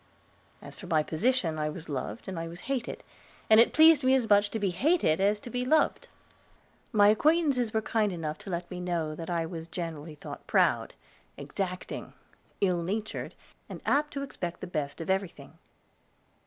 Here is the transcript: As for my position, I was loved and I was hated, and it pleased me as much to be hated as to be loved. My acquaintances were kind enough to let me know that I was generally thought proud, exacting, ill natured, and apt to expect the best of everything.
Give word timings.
As 0.63 0.79
for 0.79 0.87
my 0.87 1.03
position, 1.03 1.59
I 1.59 1.69
was 1.69 1.87
loved 1.87 2.27
and 2.27 2.39
I 2.39 2.47
was 2.47 2.61
hated, 2.61 3.03
and 3.51 3.59
it 3.59 3.71
pleased 3.71 4.03
me 4.03 4.15
as 4.15 4.27
much 4.27 4.49
to 4.49 4.57
be 4.57 4.71
hated 4.71 5.19
as 5.21 5.39
to 5.41 5.51
be 5.51 5.63
loved. 5.63 6.07
My 6.91 7.09
acquaintances 7.09 7.71
were 7.71 7.83
kind 7.83 8.11
enough 8.11 8.39
to 8.39 8.49
let 8.49 8.71
me 8.71 8.79
know 8.79 9.13
that 9.13 9.29
I 9.29 9.45
was 9.45 9.67
generally 9.67 10.15
thought 10.15 10.47
proud, 10.47 10.95
exacting, 11.37 12.13
ill 12.61 12.81
natured, 12.81 13.35
and 13.69 13.79
apt 13.85 14.11
to 14.13 14.23
expect 14.23 14.61
the 14.61 14.65
best 14.65 15.01
of 15.01 15.11
everything. 15.11 15.59